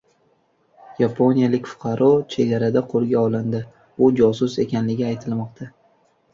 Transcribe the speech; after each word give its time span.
Yaponiyalik 1.01 1.69
fuqaro 1.73 2.07
chegarada 2.37 2.83
qo‘lga 2.95 3.21
olindi. 3.27 3.63
U 4.09 4.13
josus 4.23 4.59
ekanligi 4.67 5.11
aytilmoqda 5.15 5.73